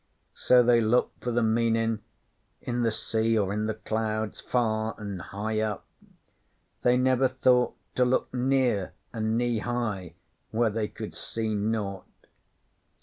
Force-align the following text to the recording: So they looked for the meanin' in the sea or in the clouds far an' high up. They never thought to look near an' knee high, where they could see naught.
So 0.33 0.63
they 0.63 0.81
looked 0.81 1.23
for 1.23 1.31
the 1.31 1.43
meanin' 1.43 2.01
in 2.59 2.81
the 2.81 2.89
sea 2.89 3.37
or 3.37 3.53
in 3.53 3.67
the 3.67 3.75
clouds 3.75 4.39
far 4.41 4.99
an' 4.99 5.19
high 5.19 5.59
up. 5.59 5.85
They 6.81 6.97
never 6.97 7.27
thought 7.27 7.75
to 7.93 8.03
look 8.03 8.33
near 8.33 8.93
an' 9.13 9.37
knee 9.37 9.59
high, 9.59 10.15
where 10.49 10.71
they 10.71 10.87
could 10.87 11.13
see 11.13 11.53
naught. 11.53 12.07